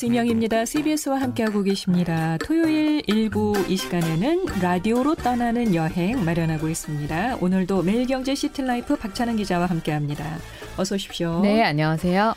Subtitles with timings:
[0.00, 0.64] 뉴스 임영입니다.
[0.64, 2.38] CBS와 함께하고 계십니다.
[2.38, 7.36] 토요일 일부 이 시간에는 라디오로 떠나는 여행 마련하고 있습니다.
[7.38, 10.24] 오늘도 매일경제 시티라이프 박찬은 기자와 함께합니다.
[10.78, 11.42] 어서 오십시오.
[11.42, 12.34] 네, 안녕하세요.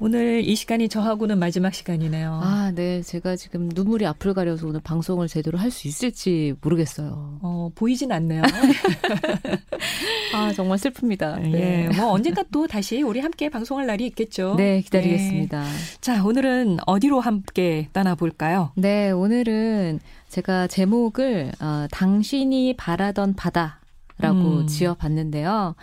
[0.00, 2.40] 오늘 이 시간이 저하고는 마지막 시간이네요.
[2.42, 3.02] 아, 네.
[3.02, 7.38] 제가 지금 눈물이 앞을 가려서 오늘 방송을 제대로 할 수 있을지 모르겠어요.
[7.42, 8.42] 어, 보이진 않네요.
[10.34, 11.40] 아, 정말 슬픕니다.
[11.40, 11.88] 네.
[11.90, 14.54] 예, 뭐 언젠가 또 다시 우리 함께 방송할 날이 있겠죠.
[14.56, 15.62] 네, 기다리겠습니다.
[15.62, 15.68] 네.
[16.00, 18.70] 자, 오늘은 어디로 함께 떠나볼까요?
[18.76, 23.80] 네, 오늘은 제가 제목을 어, 당신이 바라던 바다
[24.20, 24.66] 라고 음.
[24.66, 25.74] 지어봤는데요.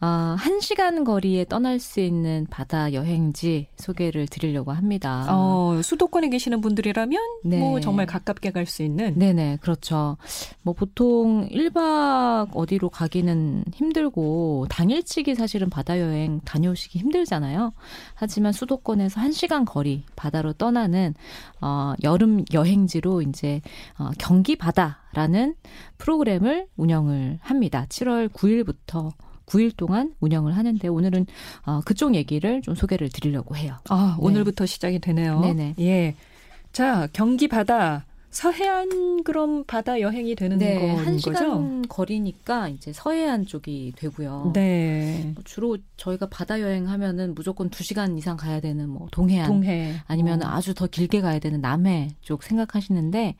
[0.00, 5.26] 어, 1시간 거리에 떠날 수 있는 바다 여행지 소개를 드리려고 합니다.
[5.28, 7.58] 어, 수도권에 계시는 분들이라면 네.
[7.58, 10.18] 뭐 정말 가깝게 갈 수 있는 네네, 그렇죠.
[10.62, 17.72] 뭐 보통 1박 어디로 가기는 힘들고 당일치기 사실은 바다 여행 다녀오시기 힘들잖아요.
[18.14, 21.14] 하지만 수도권에서 1시간 거리 바다로 떠나는
[21.62, 23.62] 어, 여름 여행지로 이제
[23.98, 25.54] 어, 경기 바다라는
[25.96, 27.86] 프로그램을 운영을 합니다.
[27.88, 29.12] 7월 9일부터
[29.48, 31.26] 9일 동안 운영을 하는데 오늘은
[31.64, 33.76] 어, 그쪽 얘기를 좀 소개를 드리려고 해요.
[33.88, 34.24] 아, 네.
[34.24, 35.40] 오늘부터 시작이 되네요.
[35.40, 35.74] 네네.
[35.80, 36.14] 예.
[36.72, 41.02] 자, 경기 바다 서해안 그럼 바다 여행이 되는 네, 거죠?
[41.02, 44.52] 한 시간 거리니까 이제 서해안 쪽이 되고요.
[44.54, 45.32] 네.
[45.34, 49.94] 뭐 주로 저희가 바다 여행하면은 무조건 두 시간 이상 가야 되는 뭐 동해안, 동해.
[50.06, 50.46] 아니면 어.
[50.48, 53.36] 아주 더 길게 가야 되는 남해 쪽 생각하시는데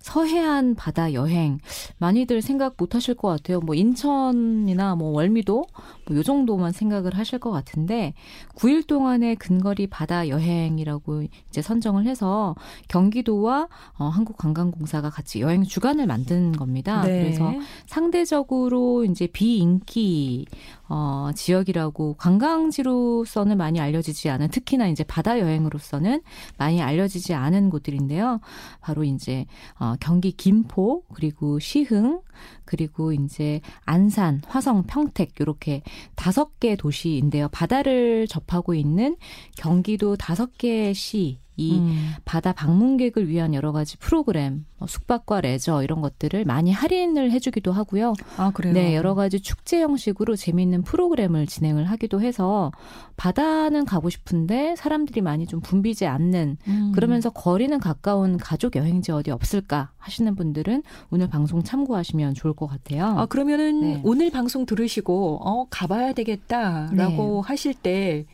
[0.00, 1.58] 서해안 바다 여행
[1.98, 3.60] 많이들 생각 못 하실 것 같아요.
[3.60, 5.64] 뭐 인천이나 뭐 월미도
[6.06, 8.12] 뭐 요 정도만 생각을 하실 것 같은데
[8.56, 12.54] 9일 동안의 근거리 바다 여행이라고 이제 선정을 해서
[12.88, 13.68] 경기도와
[13.98, 17.02] 어, 한국 관광공사가 같이 여행 주간을 만든 겁니다.
[17.02, 17.22] 네.
[17.22, 17.54] 그래서
[17.86, 20.46] 상대적으로 이제 비인기
[20.88, 26.22] 어, 지역이라고 관광지로서는 많이 알려지지 않은 특히나 이제 바다 여행으로서는
[26.58, 28.40] 많이 알려지지 않은 곳들인데요.
[28.80, 29.46] 바로 이제
[29.78, 32.20] 어, 경기 김포 그리고 시흥
[32.64, 35.82] 그리고 이제 안산, 화성, 평택 이렇게
[36.16, 37.48] 다섯 개 도시인데요.
[37.48, 39.16] 바다를 접하고 있는
[39.56, 42.12] 경기도 다섯 개 시, 이 음.
[42.24, 48.14] 바다 방문객을 위한 여러 가지 프로그램, 뭐 숙박과 레저 이런 것들을 많이 할인을 해주기도 하고요.
[48.38, 48.72] 아 그래요?
[48.72, 52.72] 네, 여러 가지 축제 형식으로 재미있는 프로그램을 진행을 하기도 해서
[53.16, 56.92] 바다는 가고 싶은데 사람들이 많이 좀 붐비지 않는 음.
[56.94, 63.06] 그러면서 거리는 가까운 가족 여행지 어디 없을까 하시는 분들은 오늘 방송 참고하시면 좋을 것 같아요.
[63.18, 64.00] 아 그러면은 네.
[64.04, 67.48] 오늘 방송 들으시고 어 가봐야 되겠다라고 네.
[67.48, 68.26] 하실 때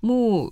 [0.00, 0.50] 뭐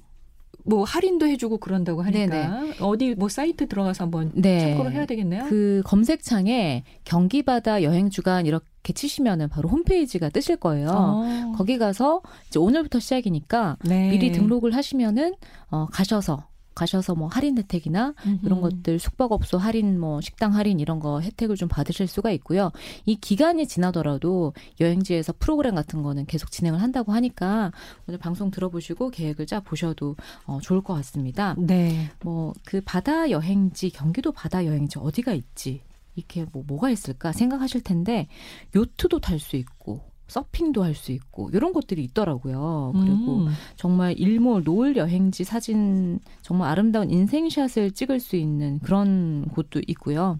[0.69, 2.75] 뭐 할인도 해주고 그런다고 하니까 네네.
[2.81, 4.61] 어디 뭐 사이트 들어가서 한번 네.
[4.61, 5.47] 참고를 해야 되겠네요.
[5.49, 10.89] 그 검색창에 경기바다 여행 주간 이렇게 치시면은 바로 홈페이지가 뜨실 거예요.
[10.91, 11.53] 어.
[11.57, 14.11] 거기 가서 이제 오늘부터 시작이니까 네.
[14.11, 15.35] 미리 등록을 하시면은
[15.71, 16.47] 어 가셔서
[16.79, 18.47] 가셔서 뭐 할인 혜택이나 음흠.
[18.47, 22.71] 이런 것들 숙박업소 할인 뭐 식당 할인 이런 거 혜택을 좀 받으실 수가 있고요.
[23.07, 27.73] 이 기간이 지나더라도 여행지에서 프로그램 같은 거는 계속 진행을 한다고 하니까
[28.07, 30.17] 오늘 방송 들어보시고 계획을 짜 보셔도
[30.47, 31.55] 어, 좋을 것 같습니다.
[31.59, 32.11] 네.
[32.23, 35.83] 뭐 그 바다 여행지 경기도 바다 여행지 어디가 있지?
[36.17, 38.29] 이렇게 뭐 뭐가 있을까 생각하실 텐데
[38.75, 42.93] 요트도 탈 수 있고 서핑도 할 수 있고 이런 것들이 있더라고요.
[42.95, 43.49] 그리고 음.
[43.77, 50.39] 정말 일몰 노을 여행지 사진 정말 아름다운 인생샷을 찍을 수 있는 그런 곳도 있고요.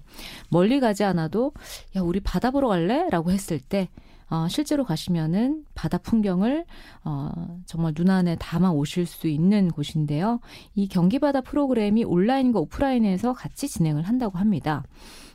[0.51, 1.53] 멀리 가지 않아도
[1.97, 3.89] 야 우리 바다 보러 갈래?라고 했을 때
[4.31, 6.67] 어, 실제로 가시면은 바다 풍경을
[7.05, 7.31] 어,
[7.65, 10.41] 정말 눈 안에 담아 오실 수 있는 곳인데요.
[10.75, 14.83] 이 경기바다 프로그램이 온라인과 오프라인에서 같이 진행을 한다고 합니다.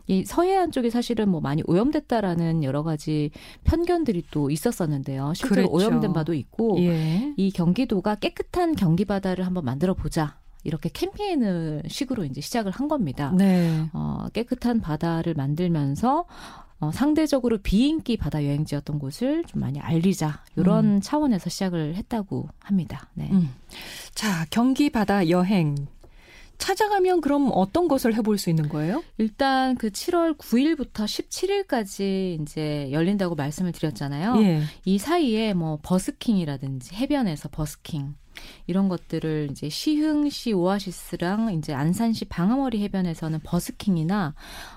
[0.08, 3.32] 이 서해안 쪽이 사실은 뭐 많이 오염됐다라는 여러 가지
[3.64, 5.34] 편견들이 또 있었었는데요.
[5.34, 5.88] 실제로 그렇죠.
[5.88, 7.34] 오염된 바도 있고 예.
[7.38, 10.38] 이 경기도가 깨끗한 경기 바다를 한번 만들어 보자.
[10.66, 13.34] 이렇게 캠페인을 식으로 이제 시작을 한 겁니다.
[13.38, 13.86] 네.
[13.92, 16.26] 어, 깨끗한 바다를 만들면서
[16.80, 21.02] 어, 상대적으로 비인기 바다 여행지였던 곳을 좀 많이 알리자 이런 음.
[21.02, 23.10] 차원에서 시작을 했다고 합니다.
[23.14, 23.30] 네.
[23.32, 23.54] 음.
[24.14, 25.76] 자 경기 바다 여행
[26.64, 29.04] 찾아가면 그럼 어떤 것을 해볼 수 있는 거예요?
[29.18, 34.42] 일단 그 7월 9일부터 17일까지 이제 열린다고 말씀을 드렸잖아요.
[34.44, 34.62] 예.
[34.86, 38.16] 이 사이에 뭐 버스킹이라든지 해변에서 버스킹
[38.68, 44.34] 이런 것들을 이제 시흥시 오아시스랑 이제 안산시 방아머리 해변에서는 버스킹이나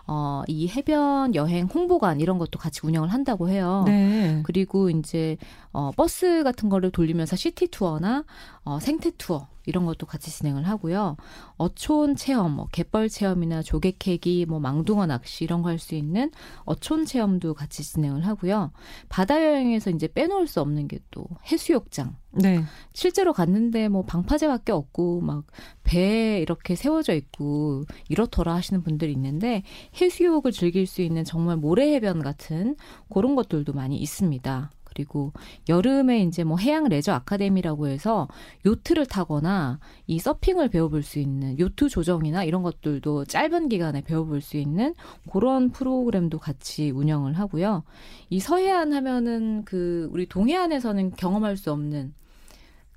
[0.07, 3.85] 어, 이 해변 여행 홍보관 이런 것도 같이 운영을 한다고 해요.
[3.87, 4.43] 네.
[4.45, 5.37] 그리고 이제
[5.73, 8.25] 어, 버스 같은 거를 돌리면서 시티 투어나
[8.65, 11.17] 어, 생태 투어 이런 것도 같이 진행을 하고요.
[11.57, 16.31] 어촌 체험, 뭐 갯벌 체험이나 조개 캐기, 뭐 망둥어 낚시 이런 거 할 수 있는
[16.65, 18.71] 어촌 체험도 같이 진행을 하고요.
[19.09, 22.17] 바다 여행에서 이제 빼놓을 수 없는 게 또 해수욕장.
[22.37, 22.63] 네.
[22.93, 25.45] 실제로 갔는데 뭐 방파제밖에 없고 막
[25.85, 29.63] 배에 이렇게 세워져 있고 이렇더라 하시는 분들이 있는데
[30.01, 32.77] 해수욕을 즐길 수 있는 정말 모래 해변 같은
[33.09, 34.71] 그런 것들도 많이 있습니다.
[34.97, 35.35] 그리고
[35.69, 38.29] 여름에 이제 뭐 해양 레저 아카데미라고 해서
[38.65, 44.57] 요트를 타거나 이 서핑을 배워볼 수 있는 요트 조정이나 이런 것들도 짧은 기간에 배워볼 수
[44.57, 44.95] 있는
[45.31, 47.85] 그런 프로그램도 같이 운영을 하고요.
[48.31, 52.15] 이 서해안 하면은 그 우리 동해안에서는 경험할 수 없는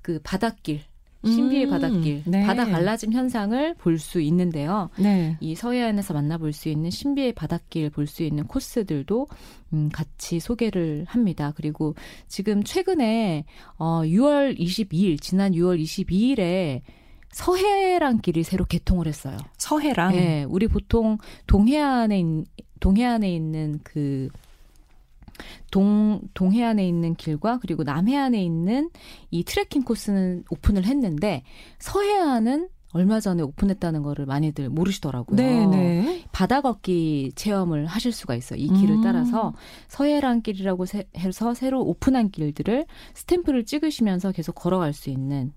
[0.02, 0.80] 그 바닷길
[1.22, 2.46] 신비의 음, 바닷길, 네.
[2.46, 4.88] 바다 갈라짐 현상을 볼 수 있는데요.
[4.98, 5.36] 네.
[5.40, 9.28] 이 서해안에서 만나볼 수 있는 신비의 바닷길 볼 수 있는 코스들도
[9.74, 11.52] 음, 같이 소개를 합니다.
[11.54, 11.94] 그리고
[12.26, 13.44] 지금 최근에
[13.76, 16.80] 어, 6월 22일, 지난 6월 22일에
[17.32, 19.36] 서해랑 길이 새로 개통을 했어요.
[19.58, 20.12] 서해랑?
[20.12, 22.24] 네, 우리 보통 동해안에
[22.80, 24.30] 동해안에 있는 그
[25.70, 28.90] 동 동해안에 있는 길과 그리고 남해안에 있는
[29.30, 31.42] 이 트레킹 코스는 오픈을 했는데
[31.78, 35.36] 서해안은 얼마 전에 오픈했다는 거를 많이들 모르시더라고요.
[35.36, 35.66] 네네.
[35.66, 36.24] 네.
[36.32, 38.58] 바다 걷기 체험을 하실 수가 있어요.
[38.58, 39.02] 이 길을 음.
[39.02, 39.54] 따라서
[39.88, 45.52] 서해랑 길이라고 해서 새로 오픈한 길들을 스탬프를 찍으시면서 계속 걸어갈 수 있는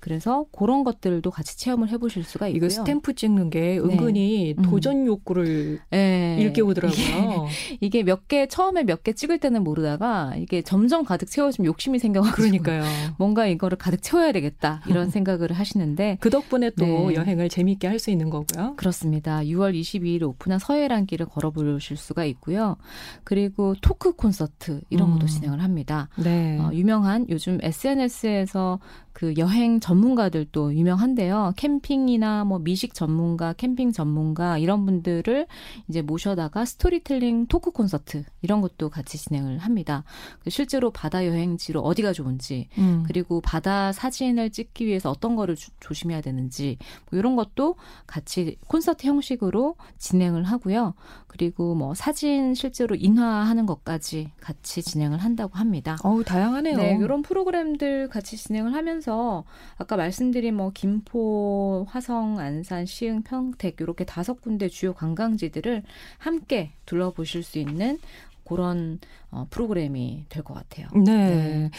[0.00, 2.56] 그래서 그런 것들도 같이 체험을 해보실 수가 있고요.
[2.58, 3.78] 이거 스탬프 찍는 게 네.
[3.78, 4.62] 은근히 네.
[4.62, 6.36] 도전 욕구를 네.
[6.40, 7.46] 일깨우더라고요.
[7.80, 12.36] 이게 몇 개 처음에 몇 개 찍을 때는 모르다가 이게 점점 가득 채워지면 욕심이 생겨가지고
[12.36, 12.82] 그러니까요.
[13.18, 17.14] 뭔가 이거를 가득 채워야 되겠다 이런 생각을 하시는데 그 덕분에 또 네.
[17.14, 18.74] 여행을 재미있게 할 수 있는 거고요.
[18.76, 19.38] 그렇습니다.
[19.40, 22.76] 6월 22일 오픈한 서해랑 길을 걸어보실 수가 있고요.
[23.24, 25.26] 그리고 토크 콘서트 이런 것도 음.
[25.26, 26.08] 진행을 합니다.
[26.16, 26.58] 네.
[26.60, 28.78] 어, 유명한 요즘 SNS에서
[29.12, 31.52] 그 여행 전문가들도 유명한데요.
[31.56, 35.46] 캠핑이나 뭐 미식 전문가, 캠핑 전문가 이런 분들을
[35.88, 40.02] 이제 모셔다가 스토리텔링 토크 콘서트 이런 것도 같이 진행을 합니다.
[40.42, 43.04] 그 실제로 바다 여행지로 어디가 좋은지 음.
[43.06, 46.78] 그리고 바다 사진을 찍기 위해서 어떤 거를 주, 조심해야 되는지
[47.08, 47.76] 뭐 이런 것도
[48.08, 50.94] 같이 콘서트 형식으로 진행을 하고요.
[51.28, 55.96] 그리고 뭐 사진 실제로 인화하는 것까지 같이 진행을 한다고 합니다.
[56.02, 56.76] 어우 다양하네요.
[56.76, 59.44] 네, 이런 프로그램들 같이 진행을 하면서 하면서
[59.78, 65.82] 아까 말씀드린 뭐 김포, 화성, 안산, 시흥, 평택 이렇게 다섯 군데 주요 관광지들을
[66.18, 67.98] 함께 둘러보실 수 있는
[68.44, 69.00] 그런
[69.32, 70.86] 어, 프로그램이 될 것 같아요.
[70.94, 71.02] 네.
[71.04, 71.70] 네.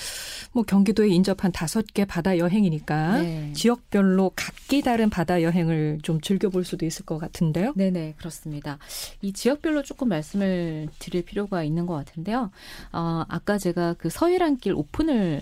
[0.51, 3.53] 뭐 경기도에 인접한 다섯 개 바다 여행이니까 네.
[3.53, 7.71] 지역별로 각기 다른 바다 여행을 좀 즐겨볼 수도 있을 것 같은데요.
[7.77, 8.79] 네네 그렇습니다.
[9.21, 12.51] 이 지역별로 조금 말씀을 드릴 필요가 있는 것 같은데요.
[12.91, 15.39] 어, 아까 제가 그 서해란길 오픈을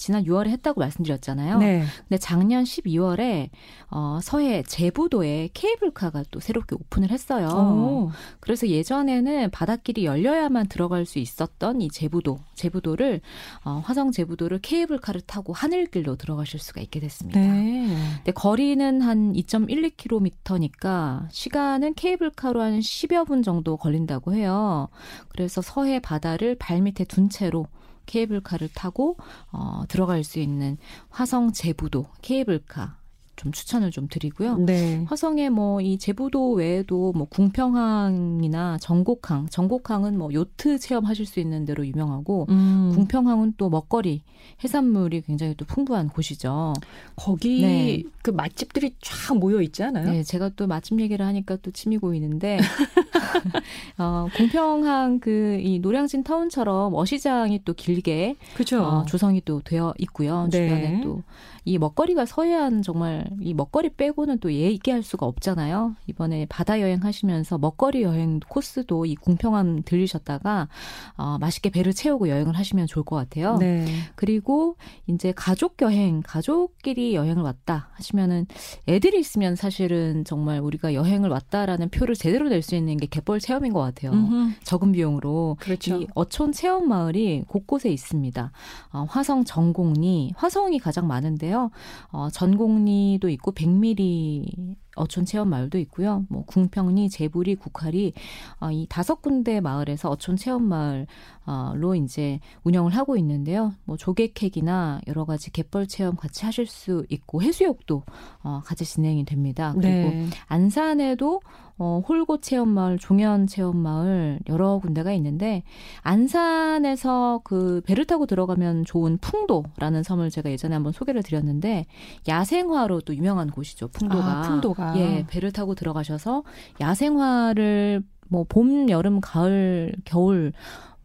[0.00, 1.58] 지난 6월에 했다고 말씀드렸잖아요.
[1.58, 1.84] 네.
[2.08, 3.50] 근데 작년 12월에
[3.90, 7.48] 어, 서해 제부도에 케이블카가 또 새롭게 오픈을 했어요.
[7.48, 8.10] 오.
[8.40, 13.20] 그래서 예전에는 바닷길이 열려야만 들어갈 수 있었던 이 제부도, 제부도를
[13.64, 17.38] 어, 화성 제부도를 케이블카를 타고 하늘길로 들어가실 수가 있게 됐습니다.
[17.38, 17.94] 네.
[18.16, 24.88] 근데 거리는 한 2.12km니까 시간은 케이블카로 한 10여 분 정도 걸린다고 해요.
[25.28, 27.66] 그래서 서해 바다를 발밑에 둔 채로
[28.06, 29.16] 케이블카를 타고
[29.52, 30.78] 어, 들어갈 수 있는
[31.10, 32.99] 화성 제부도 케이블카
[33.40, 34.58] 좀 추천을 좀 드리고요.
[34.58, 35.02] 네.
[35.08, 41.86] 화성에 뭐 이 제부도 외에도 뭐 궁평항이나 정곡항, 정곡항은 뭐 요트 체험하실 수 있는 데로
[41.86, 42.90] 유명하고 음.
[42.94, 44.22] 궁평항은 또 먹거리,
[44.62, 46.74] 해산물이 굉장히 또 풍부한 곳이죠.
[47.16, 48.02] 거기 네.
[48.22, 50.10] 그 맛집들이 쫙 모여 있지 않아요?
[50.10, 52.58] 네, 제가 또 맛집 얘기를 하니까 또 침이 고이는데
[53.98, 58.82] 어, 궁평항 그 이 노량진 타운처럼 어시장이 또 길게 그렇죠.
[58.82, 60.48] 어, 조성이 또 되어 있고요.
[60.50, 60.68] 네.
[60.68, 61.22] 주변에 또
[61.64, 65.96] 이 먹거리가 서해안 정말 이 먹거리 빼고는 또 얘기할 수가 없잖아요.
[66.06, 70.68] 이번에 바다 여행 하시면서 먹거리 여행 코스도 이 궁평항 들리셨다가
[71.16, 73.56] 어, 맛있게 배를 채우고 여행을 하시면 좋을 것 같아요.
[73.58, 73.86] 네.
[74.14, 74.76] 그리고
[75.06, 78.46] 이제 가족 여행, 가족끼리 여행을 왔다 하시면은
[78.88, 83.72] 애들이 있으면 사실은 정말 우리가 여행을 왔다라는 표를 제대로 낼 수 있는 게 갯벌 체험인
[83.72, 84.12] 것 같아요.
[84.12, 84.52] 음흠.
[84.64, 85.56] 적은 비용으로.
[85.60, 85.96] 그렇죠.
[86.02, 88.52] 이 어촌 체험 마을이 곳곳에 있습니다.
[88.92, 91.70] 어, 화성 전곡리, 화성이 가장 많은데 요.
[92.10, 96.24] 어, 전곡리도 있고 백미리 어촌 체험 마을도 있고요.
[96.28, 98.12] 뭐 궁평리, 제부리, 국할이
[98.60, 103.72] 어, 이 다섯 군데 마을에서 어촌 체험 마을로 이제 운영을 하고 있는데요.
[103.84, 108.02] 뭐 조개캐기나 여러 가지 갯벌 체험 같이 하실 수 있고 해수욕도
[108.42, 109.72] 어, 같이 진행이 됩니다.
[109.74, 110.26] 그리고 네.
[110.46, 111.40] 안산에도
[111.82, 115.62] 어, 홀고 체험마을, 종현 체험마을 여러 군데가 있는데
[116.02, 121.86] 안산에서 그 배를 타고 들어가면 좋은 풍도라는 섬을 제가 예전에 한번 소개를 드렸는데
[122.28, 123.88] 야생화로 또 유명한 곳이죠.
[123.88, 124.24] 풍도가.
[124.24, 124.89] 아, 풍도가.
[124.96, 126.42] 예, 배를 타고 들어가셔서
[126.80, 130.52] 야생화를 뭐 봄, 여름, 가을, 겨울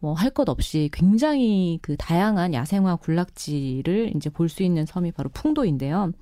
[0.00, 5.30] 뭐 할 것 없이 굉장히 그 다양한 야생화 군락지를 이제 볼 수 있는 섬이 바로
[5.30, 6.12] 풍도인데요.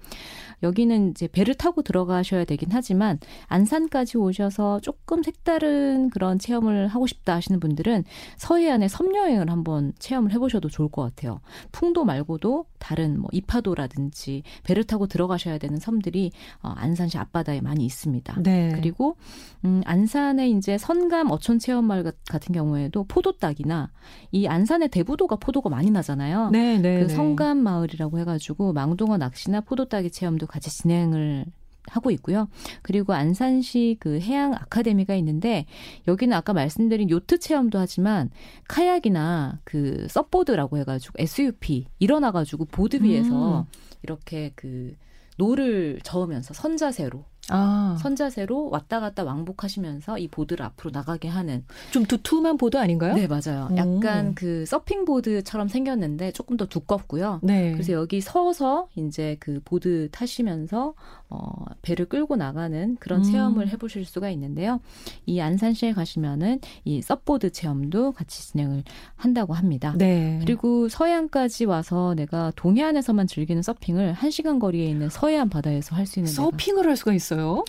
[0.63, 3.19] 여기는 이제 배를 타고 들어가셔야 되긴 하지만
[3.49, 8.05] 안산까지 오셔서 조금 색다른 그런 체험을 하고 싶다 하시는 분들은
[8.37, 11.41] 서해안의 섬 여행을 한번 체험을 해보셔도 좋을 것 같아요.
[11.73, 16.33] 풍도 말고도 다른 뭐 이파도라든지 배를 타고 들어가셔야 되는 섬들이
[16.63, 18.43] 어, 안산시 앞바다에 많이 있습니다.
[18.43, 18.73] 네.
[18.75, 19.17] 그리고
[19.65, 23.91] 음, 안산의 이제 선감 어촌 체험마을 같은 경우에도 포도 따기나
[24.33, 26.51] 이 안산의 대부도가 포도가 많이 나잖아요.
[26.51, 27.09] 네, 네, 그 네.
[27.09, 31.47] 성감 마을이라고 해가지고 망둥어 낚시나 포도 따기 체험도 같이 진행을
[31.87, 32.49] 하고 있고요.
[32.83, 35.67] 그리고 안산시 그 해양 아카데미가 있는데
[36.09, 38.31] 여기는 아까 말씀드린 요트 체험도 하지만
[38.69, 43.65] 카약이나 그 SUP보드라고 해가지고 SUP 일어나가지고 보드 위에서 음.
[44.03, 44.95] 이렇게 그
[45.37, 47.97] 노를 저으면서 선자세로 아.
[48.01, 53.15] 선자세로 왔다 갔다 왕복하시면서 이 보드를 앞으로 나가게 하는 좀 두툼한 보드 아닌가요?
[53.15, 53.69] 네 맞아요.
[53.71, 53.77] 오.
[53.77, 57.41] 약간 그 서핑 보드처럼 생겼는데 조금 더 두껍고요.
[57.43, 57.73] 네.
[57.73, 60.95] 그래서 여기 서서 이제 그 보드 타시면서
[61.29, 63.25] 어 배를 끌고 나가는 그런 음.
[63.25, 64.81] 체험을 해보실 수가 있는데요.
[65.27, 68.85] 이 안산시에 가시면은 이 SUP보드 체험도 같이 진행을
[69.17, 69.95] 한다고 합니다.
[69.97, 70.39] 네.
[70.41, 76.19] 그리고 서해안까지 와서 내가 동해안에서만 즐기는 서핑을 한 시간 거리에 있는 서해안 바다에서 할 수
[76.19, 77.34] 있는 서핑을 할 수가 있어요.
[77.35, 77.65] 있어요?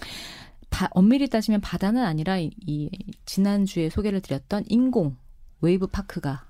[0.70, 2.90] 바, 엄밀히 따지면 바다는 아니라 이, 이
[3.26, 5.18] 지난주에 소개를 드렸던 인공
[5.62, 6.46] wave park가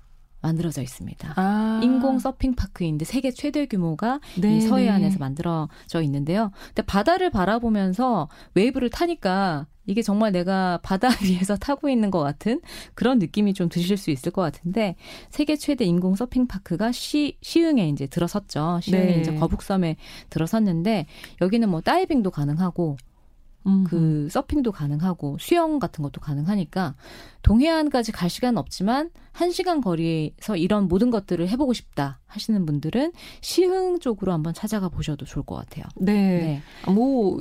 [0.46, 1.32] 만들어져 있습니다.
[1.36, 1.80] 아.
[1.82, 6.50] 인공 서핑 파크인데 세계 최대 규모가 네 이 서해안에서 만들어져 있는데요.
[6.68, 12.60] 근데 바다를 바라보면서 wave를 타니까 이게 정말 내가 바다 위에서 타고 있는 것 같은
[12.94, 14.96] 그런 느낌이 좀 드실 수 있을 것 같은데
[15.30, 18.80] 세계 최대 인공 서핑 파크가 시 시흥에 이제 들어섰죠.
[18.82, 19.20] 시흥에 네.
[19.20, 19.96] 이제 거북섬에
[20.30, 21.06] 들어섰는데
[21.40, 22.96] 여기는 뭐 다이빙도 가능하고
[23.84, 26.94] 그 서핑도 가능하고 수영 같은 것도 가능하니까
[27.42, 33.98] 동해안까지 갈 시간은 없지만 한 시간 거리에서 이런 모든 것들을 해보고 싶다 하시는 분들은 시흥
[34.00, 35.84] 쪽으로 한번 찾아가 보셔도 좋을 것 같아요.
[35.96, 36.62] 네.
[36.86, 36.92] 네.
[36.92, 37.40] 뭐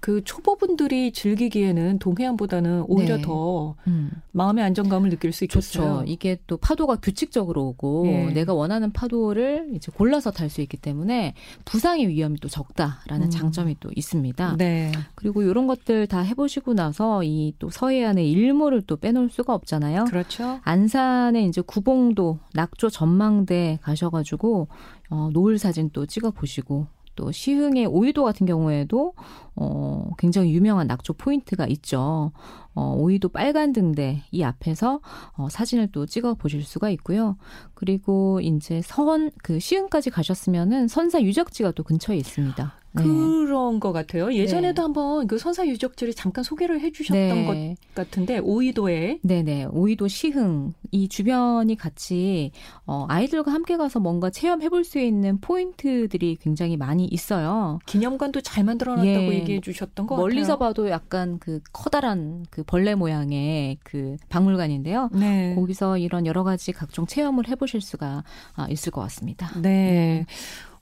[0.00, 3.22] 그 초보분들이 즐기기에는 동해안보다는 오히려 네.
[3.22, 4.10] 더 음.
[4.32, 5.84] 마음의 안정감을 느낄 수 있겠어요.
[5.84, 6.04] 좋죠.
[6.06, 8.32] 이게 또 파도가 규칙적으로 오고 네.
[8.32, 13.30] 내가 원하는 파도를 이제 골라서 탈 수 있기 때문에 부상의 위험이 또 적다라는 음.
[13.30, 14.56] 장점이 또 있습니다.
[14.56, 14.90] 네.
[15.14, 20.04] 그리고 이런 것들 다 해보시고 나서 이 또 서해안의 일몰을 또 빼놓을 수가 없잖아요.
[20.04, 20.60] 그렇죠.
[20.62, 24.68] 안산에 이제 구봉도 낙조 전망대 가셔가지고
[25.10, 29.14] 어, 노을 사진 또 찍어 보시고 또 시흥의 오이도 같은 경우에도
[29.56, 32.32] 어 굉장히 유명한 낙조 포인트가 있죠.
[32.74, 35.00] 어 오이도 빨간 등대 이 앞에서
[35.36, 37.36] 어 사진을 또 찍어 보실 수가 있고요.
[37.74, 42.79] 그리고 이제 선 그 시흥까지 가셨으면은 선사 유적지가 또 근처에 있습니다.
[42.92, 43.02] 네.
[43.02, 44.32] 그런 것 같아요.
[44.34, 44.84] 예전에도 네.
[44.84, 47.74] 한번 그 선사 유적지를 잠깐 소개를 해주셨던 네.
[47.94, 52.50] 것 같은데 오이도에 네네 오이도 시흥 이 주변이 같이
[52.86, 57.78] 어, 아이들과 함께 가서 뭔가 체험해볼 수 있는 포인트들이 굉장히 많이 있어요.
[57.86, 59.38] 기념관도 잘 만들어놨다고 예.
[59.38, 60.68] 얘기해 주셨던 것 멀리서 같아요.
[60.68, 65.10] 봐도 약간 그 커다란 그 벌레 모양의 그 박물관인데요.
[65.12, 65.54] 네.
[65.54, 69.50] 거기서 이런 여러 가지 각종 체험을 해보실 수가 아, 있을 것 같습니다.
[69.60, 70.26] 네.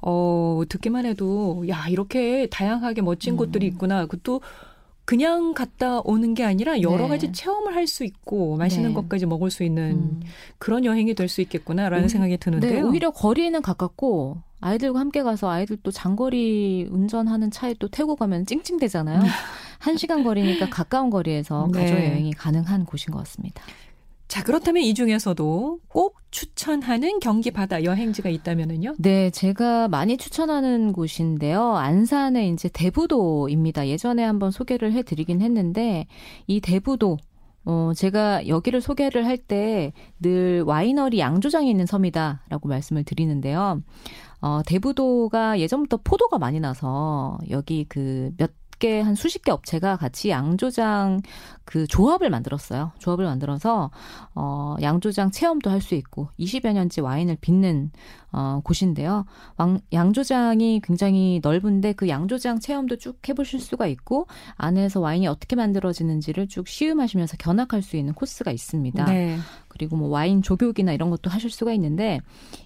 [0.01, 3.37] 어, 듣기만 해도, 야, 이렇게 다양하게 멋진 음.
[3.37, 4.07] 곳들이 있구나.
[4.07, 4.41] 그것도
[5.05, 7.09] 그냥 갔다 오는 게 아니라 여러 네.
[7.09, 8.95] 가지 체험을 할 수 있고 맛있는 네.
[8.95, 10.21] 것까지 먹을 수 있는 음.
[10.59, 12.73] 그런 여행이 될 수 있겠구나라는 오, 생각이 드는데요.
[12.73, 18.45] 네, 오히려 거리는 가깝고 아이들과 함께 가서 아이들 또 장거리 운전하는 차에 또 태고 가면
[18.45, 19.21] 찡찡대잖아요.
[19.21, 19.27] 음.
[19.79, 21.81] 한 시간 거리니까 가까운 거리에서 네.
[21.81, 23.63] 가족 여행이 가능한 곳인 것 같습니다.
[24.29, 28.97] 자, 그렇다면 이 중에서도 꼭 추천하는 경기 바다 여행지가 있다면은요?
[28.99, 31.77] 네, 제가 많이 추천하는 곳인데요.
[31.77, 33.89] 안산의 이제 대부도입니다.
[33.89, 36.07] 예전에 한번 소개를 해 드리긴 했는데
[36.47, 37.17] 이 대부도
[37.65, 43.83] 어, 제가 여기를 소개를 할 때 늘 와이너리 양조장이 있는 섬이다라고 말씀을 드리는데요.
[44.43, 51.23] 어, 대부도가 예전부터 포도가 많이 나서 여기 그몇 개한 수십 개 업체가 같이 양조장
[51.65, 52.93] 그 조합을 만들었어요.
[52.99, 53.91] 조합을 만들어서
[54.35, 57.91] 어 양조장 체험도 할 수 있고 20여 년째 와인을 빚는
[58.33, 59.25] 어 곳인데요.
[59.57, 66.49] 왕, 양조장이 굉장히 넓은데 그 양조장 체험도 쭉 해보실 수가 있고 안에서 와인이 어떻게 만들어지는지를
[66.49, 69.05] 쭉 시음하시면서 견학할 수 있는 코스가 있습니다.
[69.05, 69.39] 네.
[69.69, 72.21] 그리고 뭐 와인 조교기나 이런 것도 하실 수가 있는데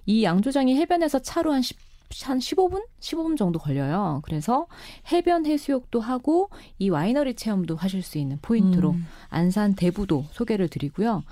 [0.06, 1.91] 이 양조장이 해변에서 차로 한 10.
[2.24, 2.84] 한 15분?
[3.00, 4.20] 15분 정도 걸려요.
[4.24, 4.66] 그래서
[5.10, 9.06] 해변 해수욕도 하고 이 와이너리 체험도 하실 수 있는 포인트로 음.
[9.28, 11.22] 안산 대부도 소개를 드리고요.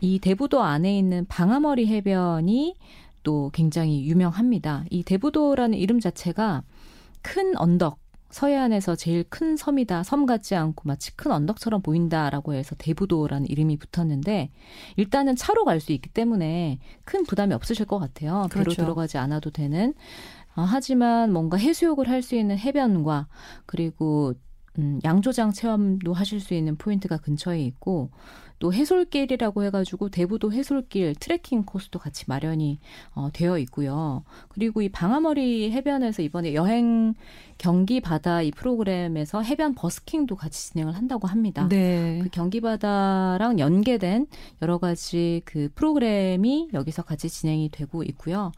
[0.00, 2.74] 이 대부도 안에 있는 방아머리 해변이
[3.22, 4.84] 또 굉장히 유명합니다.
[4.90, 6.62] 이 대부도라는 이름 자체가
[7.22, 7.98] 큰 언덕
[8.34, 10.02] 서해안에서 제일 큰 섬이다.
[10.02, 14.50] 섬 같지 않고 마치 큰 언덕처럼 보인다라고 해서 대부도라는 이름이 붙었는데
[14.96, 18.48] 일단은 차로 갈 수 있기 때문에 큰 부담이 없으실 것 같아요.
[18.50, 18.82] 배로 그렇죠.
[18.82, 19.94] 들어가지 않아도 되는.
[20.56, 23.28] 어, 하지만 뭔가 해수욕을 할 수 있는 해변과
[23.66, 24.34] 그리고
[24.78, 28.10] 음, 양조장 체험도 하실 수 있는 포인트가 근처에 있고
[28.58, 32.78] 또 해솔길이라고 해가지고 대부도 해솔길 트레킹 코스도 같이 마련이
[33.14, 34.24] 어, 되어 있고요.
[34.48, 37.14] 그리고 이 방아머리 해변에서 이번에 여행
[37.58, 41.68] 경기 바다 이 프로그램에서 해변 버스킹도 같이 진행을 한다고 합니다.
[41.68, 42.20] 네.
[42.22, 44.26] 그 경기 바다랑 연계된
[44.62, 48.52] 여러 가지 그 프로그램이 여기서 같이 진행이 되고 있고요.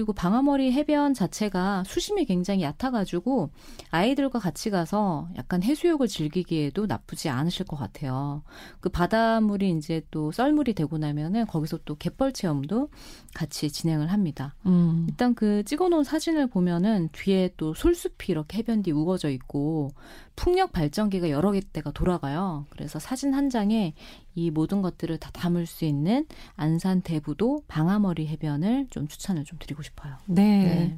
[0.00, 3.50] 그리고 방아머리 해변 자체가 수심이 굉장히 얕아가지고
[3.90, 8.42] 아이들과 같이 가서 약간 해수욕을 즐기기에도 나쁘지 않으실 것 같아요.
[8.80, 12.88] 그 바닷물이 이제 또 썰물이 되고 나면은 거기서 또 갯벌 체험도
[13.34, 14.54] 같이 진행을 합니다.
[14.64, 15.04] 음.
[15.06, 19.90] 일단 그 찍어놓은 사진을 보면은 뒤에 또 솔숲이 이렇게 해변 뒤 우거져 있고
[20.34, 22.64] 풍력 발전기가 여러 개대가 돌아가요.
[22.70, 23.92] 그래서 사진 한 장에
[24.34, 29.82] 이 모든 것들을 다 담을 수 있는 안산 대부도 방아머리 해변을 좀 추천을 좀 드리고
[29.82, 30.16] 싶어요.
[30.26, 30.96] 네.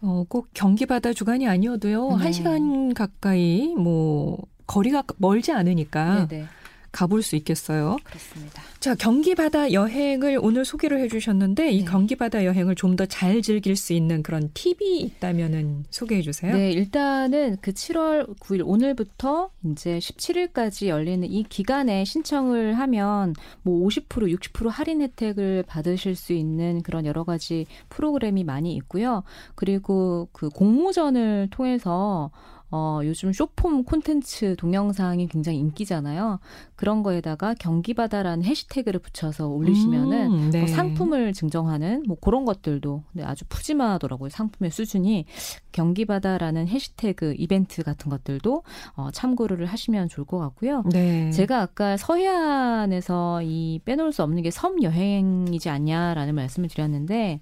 [0.00, 2.08] 어, 꼭 경기 바다 주간이 아니어도요.
[2.08, 2.14] 네.
[2.16, 6.46] 한 시간 가까이 뭐 거리가 멀지 않으니까 네, 네.
[6.92, 7.96] 가볼 수 있겠어요.
[8.04, 8.62] 그렇습니다.
[8.80, 11.84] 자, 경기 바다 여행을 오늘 소개를 해주셨는데 이 네.
[11.84, 16.54] 경기 바다 여행을 좀 더 잘 즐길 수 있는 그런 팁이 있다면은 소개해 주세요.
[16.54, 24.34] 네, 일단은 그 7월 9일 오늘부터 이제 17일까지 열리는 이 기간에 신청을 하면 뭐 50%
[24.36, 29.22] 60% 할인 혜택을 받으실 수 있는 그런 여러 가지 프로그램이 많이 있고요.
[29.54, 32.30] 그리고 그 공모전을 통해서
[32.72, 36.40] 어, 요즘 쇼폼 콘텐츠 동영상이 굉장히 인기잖아요.
[36.74, 40.60] 그런 거에다가 경기바다라는 해시태그를 붙여서 올리시면은 음, 네.
[40.60, 44.30] 뭐 상품을 증정하는 뭐 그런 것들도 네, 아주 푸짐하더라고요.
[44.30, 45.26] 상품의 수준이
[45.72, 48.62] 경기바다라는 해시태그 이벤트 같은 것들도
[48.96, 50.82] 어, 참고를 하시면 좋을 것 같고요.
[50.92, 51.30] 네.
[51.30, 57.40] 제가 아까 서해안에서 이 빼놓을 수 없는 게 섬 여행이지 않냐라는 말씀을 드렸는데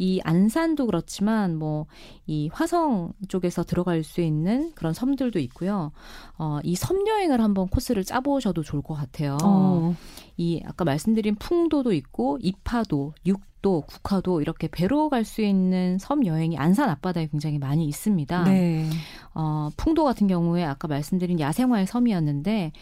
[0.00, 1.86] 이 안산도 그렇지만 뭐
[2.26, 5.90] 이 화성 쪽에서 들어갈 수 있는 그런 섬들도 있고요.
[6.38, 9.36] 어, 이 섬 여행을 한번 코스를 짜보셔도 좋을 것 같아요.
[9.42, 9.94] 어,
[10.36, 16.56] 이 아까 말씀드린 풍도도 있고 이파도, 육도, 국화도 이렇게 배로 갈 수 있는 섬 여행이
[16.56, 18.44] 안산 앞바다에 굉장히 많이 있습니다.
[18.44, 18.88] 네.
[19.34, 22.72] 어, 풍도 같은 경우에 아까 말씀드린 야생화의 섬이었는데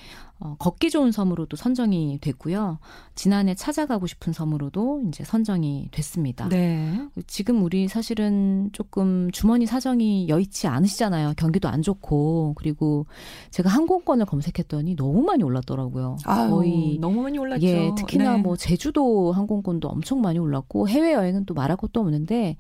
[0.41, 2.79] 어, 걷기 좋은 섬으로도 선정이 됐고요.
[3.17, 6.49] 지난해 찾아가고 싶은 섬으로도 이제 선정이 됐습니다.
[6.49, 7.09] 네.
[7.27, 11.33] 지금 우리 사실은 조금 주머니 사정이 여의치 않으시잖아요.
[11.37, 13.07] 경기도 안 좋고 그리고
[13.51, 16.19] 제가 항공권을 검색했더니 너무 많이 올랐더라고요.
[16.25, 17.67] 아유, 거의 너무 많이 올랐죠.
[17.67, 18.43] 예, 특히나 네.
[18.43, 22.57] 뭐 제주도 항공권도 엄청 많이 올랐고 해외 여행은 또 말할 것도 없는데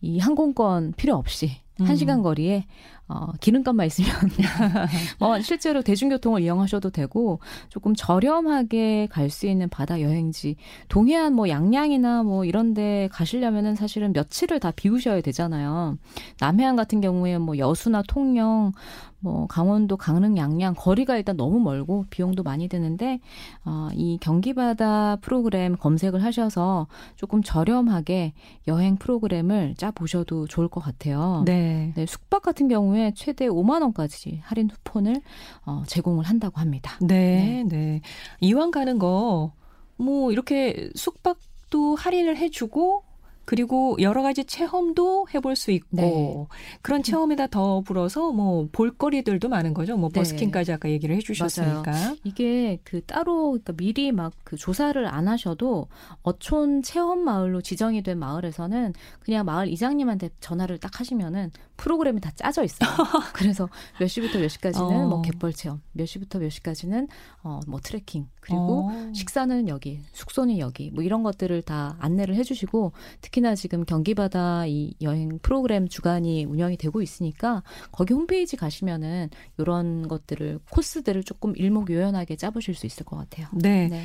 [0.00, 1.96] 이 항공권 필요 없이 한 음.
[1.96, 2.66] 시간 거리에
[3.08, 4.10] 어, 기름값만 있으면
[5.20, 7.38] 뭐 실제로 대중교통을 이용하셔도 되고
[7.68, 10.56] 조금 저렴하게 갈 수 있는 바다 여행지
[10.88, 15.98] 동해안 뭐 양양이나 뭐 이런데 가시려면은 사실은 며칠을 다 비우셔야 되잖아요.
[16.40, 18.72] 남해안 같은 경우에 뭐 여수나 통영
[19.18, 23.18] 뭐 강원도 강릉 양양 거리가 일단 너무 멀고 비용도 많이 드는데
[23.64, 28.34] 어, 이 경기바다 프로그램 검색을 하셔서 조금 저렴하게
[28.68, 31.42] 여행 프로그램을 짜 보셔도 좋을 것 같아요.
[31.44, 31.92] 네.
[31.96, 35.20] 네, 숙박 같은 경우에 최대 5만 원까지 할인 쿠폰을
[35.64, 36.98] 어, 제공을 한다고 합니다.
[37.00, 38.00] 네, 네.
[38.40, 39.52] 이왕 가는 거,
[39.96, 43.04] 뭐, 이렇게 숙박도 할인을 해주고,
[43.46, 46.46] 그리고 여러 가지 체험도 해볼 수 있고, 네.
[46.82, 49.96] 그런 체험에다 더불어서 뭐, 볼거리들도 많은 거죠.
[49.96, 50.20] 뭐, 네.
[50.20, 52.16] 버스킹까지 아까 얘기를 해주셨으니까.
[52.24, 55.88] 이게 그 따로 그러니까 미리 막 그 조사를 안 하셔도
[56.22, 62.62] 어촌 체험 마을로 지정이 된 마을에서는 그냥 마을 이장님한테 전화를 딱 하시면은 프로그램이 다 짜져
[62.64, 62.88] 있어요.
[63.34, 65.08] 그래서 몇 시부터 몇 시까지는 어.
[65.08, 67.08] 뭐 갯벌 체험, 몇 시부터 몇 시까지는
[67.42, 69.12] 어 뭐 트레킹, 그리고 어.
[69.14, 74.94] 식사는 여기, 숙소는 여기, 뭐 이런 것들을 다 안내를 해주시고 특히 나 지금 경기바다 이
[75.02, 82.74] 여행 프로그램 주간이 운영이 되고 있으니까 거기 홈페이지 가시면은 이런 것들을 코스들을 조금 일목요연하게 짜보실
[82.74, 83.48] 수 있을 것 같아요.
[83.52, 83.88] 네.
[83.88, 84.04] 네.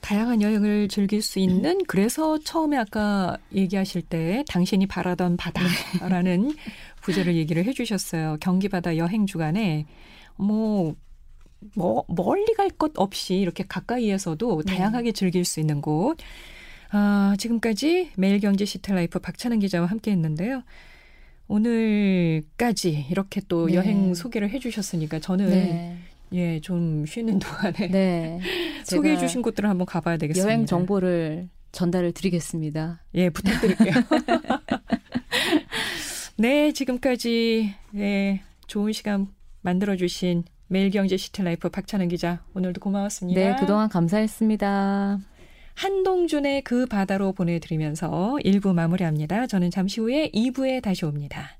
[0.00, 6.54] 다양한 여행을 즐길 수 있는 그래서 처음에 아까 얘기하실 때 당신이 바라던 바다라는
[7.02, 8.38] 부제를 얘기를 해주셨어요.
[8.40, 9.86] 경기바다 여행 주간에
[10.36, 10.94] 뭐,
[11.74, 14.74] 뭐 멀리 갈 것 없이 이렇게 가까이에서도 네.
[14.76, 16.18] 다양하게 즐길 수 있는 곳.
[16.90, 20.62] 아, 지금까지 매일경제 시텔라이프 박찬은 기자와 함께했는데요.
[21.48, 23.74] 오늘까지 이렇게 또 네.
[23.74, 25.98] 여행 소개를 해주셨으니까 저는 네.
[26.32, 28.40] 예 좀 쉬는 동안에 네.
[28.84, 30.48] 소개해 주신 곳들을 한번 가봐야 되겠습니다.
[30.48, 33.00] 여행 정보를 전달을 드리겠습니다.
[33.14, 33.92] 예, 부탁드릴게요.
[36.38, 39.28] 네, 지금까지 네, 좋은 시간
[39.62, 43.40] 만들어 주신 매일경제 시티라이프 박찬은 기자 오늘도 고마웠습니다.
[43.40, 45.20] 네, 그동안 감사했습니다.
[45.76, 49.46] 한동준의 그 바다로 보내드리면서 1부 마무리합니다.
[49.46, 51.58] 저는 잠시 후에 2부에 다시 옵니다.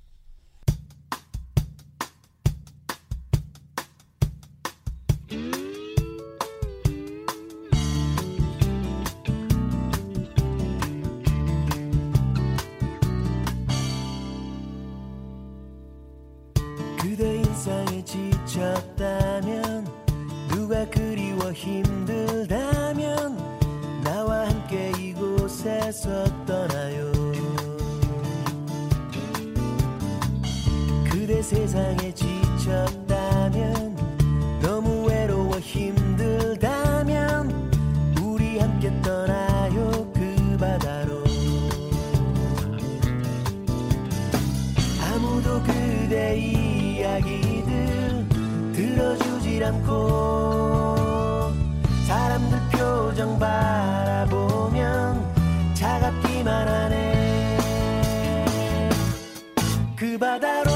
[18.06, 19.84] 지쳤다면
[20.48, 23.45] 누가 그리워 힘들다면
[24.66, 27.12] 함께 이곳에서 떠나요.
[31.08, 33.94] 그대 세상에 지쳤다면
[34.60, 37.14] 너무 외로워 힘들다면
[38.20, 41.22] 우리 함께 떠나요 그 바다로.
[45.00, 48.26] 아무도 그대 이야기들
[48.74, 50.55] 들어주질 않고
[60.38, 60.75] 그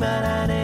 [0.00, 0.59] 決まらねえ